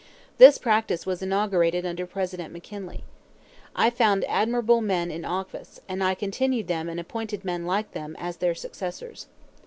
This 0.39 0.57
practice 0.57 1.05
was 1.05 1.21
inaugurated 1.21 1.85
under 1.85 2.07
President 2.07 2.51
McKinley. 2.51 3.03
I 3.75 3.91
found 3.91 4.25
admirable 4.27 4.81
men 4.81 5.11
in 5.11 5.23
office, 5.25 5.79
and 5.87 6.03
I 6.03 6.15
continued 6.15 6.67
them 6.67 6.89
and 6.89 6.99
appointed 6.99 7.45
men 7.45 7.67
like 7.67 7.91
them 7.91 8.15
as 8.17 8.37
their 8.37 8.55
successors. 8.55 9.27